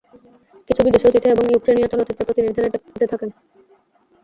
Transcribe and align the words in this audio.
কিছু 0.67 0.81
বিদেশী 0.85 1.05
অতিথি 1.07 1.27
এবং 1.31 1.45
ইউক্রেনীয় 1.47 1.87
চলচ্চিত্রের 1.89 2.27
প্রতিনিধিরা 2.27 2.67
এতে 2.67 3.07
থাকেন। 3.11 3.29